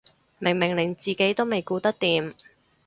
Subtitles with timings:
[0.39, 2.33] 明明連自己都未顧得掂